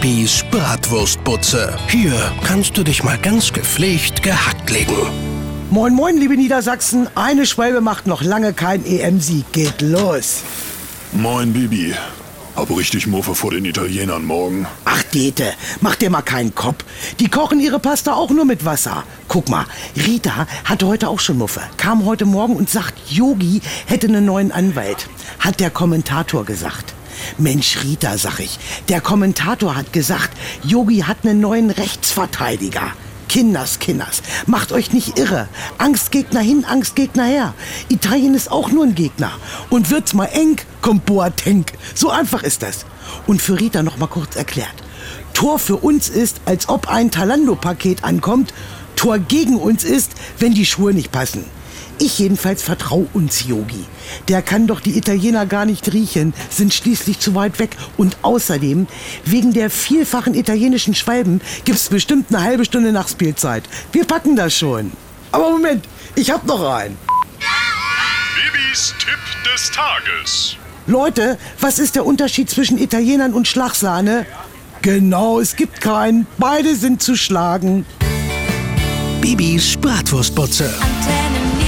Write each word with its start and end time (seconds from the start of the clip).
Bibis 0.00 0.44
Bratwurstbutze. 0.50 1.76
Hier 1.88 2.14
kannst 2.42 2.74
du 2.78 2.82
dich 2.82 3.04
mal 3.04 3.18
ganz 3.18 3.52
gepflegt 3.52 4.22
gehackt 4.22 4.70
legen. 4.70 4.96
Moin, 5.68 5.94
moin, 5.94 6.16
liebe 6.16 6.38
Niedersachsen. 6.38 7.06
Eine 7.14 7.44
Schwalbe 7.44 7.82
macht 7.82 8.06
noch 8.06 8.22
lange 8.22 8.54
kein 8.54 8.86
EM-Sieg. 8.86 9.52
Geht 9.52 9.82
los. 9.82 10.42
Moin, 11.12 11.52
Bibi. 11.52 11.94
Hab 12.56 12.74
richtig 12.74 13.08
Muffe 13.08 13.34
vor 13.34 13.50
den 13.50 13.66
Italienern 13.66 14.24
morgen. 14.24 14.66
Ach, 14.86 15.02
Dete, 15.02 15.52
mach 15.82 15.96
dir 15.96 16.08
mal 16.08 16.22
keinen 16.22 16.54
Kopf. 16.54 16.82
Die 17.18 17.28
kochen 17.28 17.60
ihre 17.60 17.78
Pasta 17.78 18.14
auch 18.14 18.30
nur 18.30 18.46
mit 18.46 18.64
Wasser. 18.64 19.04
Guck 19.28 19.50
mal, 19.50 19.66
Rita 19.96 20.46
hatte 20.64 20.86
heute 20.86 21.08
auch 21.08 21.20
schon 21.20 21.36
Muffe. 21.36 21.60
Kam 21.76 22.06
heute 22.06 22.24
Morgen 22.24 22.56
und 22.56 22.70
sagt, 22.70 22.94
Yogi 23.10 23.60
hätte 23.84 24.08
einen 24.08 24.24
neuen 24.24 24.50
Anwalt. 24.50 25.10
Hat 25.40 25.60
der 25.60 25.68
Kommentator 25.70 26.46
gesagt. 26.46 26.94
Mensch, 27.38 27.78
Rita, 27.82 28.18
sag 28.18 28.40
ich. 28.40 28.58
Der 28.88 29.00
Kommentator 29.00 29.76
hat 29.76 29.92
gesagt, 29.92 30.36
Yogi 30.62 31.00
hat 31.00 31.18
einen 31.24 31.40
neuen 31.40 31.70
Rechtsverteidiger. 31.70 32.92
Kinders, 33.28 33.78
Kinders, 33.78 34.22
macht 34.46 34.72
euch 34.72 34.92
nicht 34.92 35.16
irre. 35.16 35.48
Angstgegner 35.78 36.40
hin, 36.40 36.64
Angstgegner 36.64 37.24
her. 37.24 37.54
Italien 37.88 38.34
ist 38.34 38.50
auch 38.50 38.72
nur 38.72 38.84
ein 38.84 38.96
Gegner. 38.96 39.30
Und 39.70 39.90
wird's 39.90 40.14
mal 40.14 40.24
eng, 40.26 40.56
kommt 40.82 41.06
Boateng. 41.06 41.64
So 41.94 42.10
einfach 42.10 42.42
ist 42.42 42.62
das. 42.62 42.86
Und 43.28 43.40
für 43.40 43.60
Rita 43.60 43.84
noch 43.84 43.98
mal 43.98 44.08
kurz 44.08 44.34
erklärt. 44.34 44.74
Tor 45.32 45.60
für 45.60 45.76
uns 45.76 46.08
ist, 46.08 46.40
als 46.44 46.68
ob 46.68 46.88
ein 46.88 47.12
Talando-Paket 47.12 48.02
ankommt. 48.02 48.52
Tor 48.96 49.20
gegen 49.20 49.56
uns 49.56 49.84
ist, 49.84 50.10
wenn 50.38 50.52
die 50.52 50.66
Schuhe 50.66 50.92
nicht 50.92 51.12
passen. 51.12 51.44
Ich 52.02 52.18
jedenfalls 52.18 52.62
vertraue 52.62 53.06
uns 53.12 53.46
Yogi. 53.46 53.84
Der 54.28 54.40
kann 54.40 54.66
doch 54.66 54.80
die 54.80 54.96
Italiener 54.96 55.44
gar 55.44 55.66
nicht 55.66 55.92
riechen, 55.92 56.32
sind 56.48 56.72
schließlich 56.72 57.18
zu 57.18 57.34
weit 57.34 57.58
weg. 57.58 57.76
Und 57.98 58.16
außerdem, 58.22 58.86
wegen 59.26 59.52
der 59.52 59.68
vielfachen 59.68 60.32
italienischen 60.32 60.94
Schwalben, 60.94 61.42
gibt's 61.66 61.90
bestimmt 61.90 62.28
eine 62.30 62.42
halbe 62.42 62.64
Stunde 62.64 62.92
Nachspielzeit. 62.92 63.64
Wir 63.92 64.06
packen 64.06 64.34
das 64.34 64.56
schon. 64.56 64.92
Aber 65.30 65.50
Moment, 65.50 65.84
ich 66.14 66.30
hab 66.30 66.46
noch 66.46 66.66
einen. 66.74 66.96
Bibis 68.34 68.94
Tipp 68.98 69.52
des 69.52 69.70
Tages. 69.70 70.56
Leute, 70.86 71.36
was 71.60 71.78
ist 71.78 71.96
der 71.96 72.06
Unterschied 72.06 72.48
zwischen 72.48 72.78
Italienern 72.78 73.34
und 73.34 73.46
Schlagsahne? 73.46 74.24
Genau, 74.80 75.38
es 75.38 75.54
gibt 75.54 75.82
keinen. 75.82 76.26
Beide 76.38 76.74
sind 76.76 77.02
zu 77.02 77.14
schlagen. 77.14 77.84
Bibis 79.20 79.76
Bratwurstbutze. 79.76 80.72
Antennen 80.80 81.59